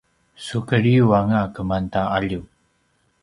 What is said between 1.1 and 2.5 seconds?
anga keman ta alju